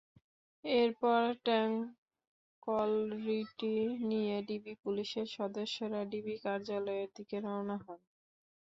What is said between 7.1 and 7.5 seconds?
দিকে